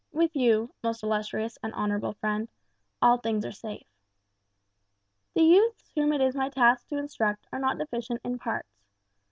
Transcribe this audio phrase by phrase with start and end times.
[0.11, 2.49] With you, most illustrious and honourable friend,
[3.03, 3.85] all things are safe.
[5.35, 8.81] "The youths whom it is my task to instruct are not deficient in parts.